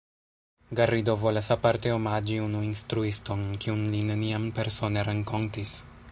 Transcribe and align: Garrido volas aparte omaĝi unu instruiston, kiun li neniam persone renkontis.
Garrido 0.77 1.15
volas 1.23 1.49
aparte 1.55 1.91
omaĝi 1.97 2.39
unu 2.45 2.63
instruiston, 2.69 3.43
kiun 3.65 3.85
li 3.95 4.01
neniam 4.11 4.51
persone 4.61 5.05
renkontis. 5.11 5.75